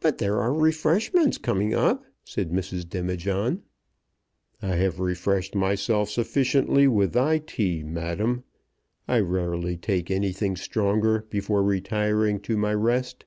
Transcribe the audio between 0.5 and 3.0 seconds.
refreshments coming up," said Mrs.